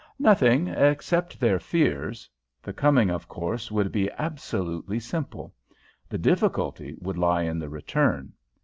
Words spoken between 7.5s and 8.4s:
the return.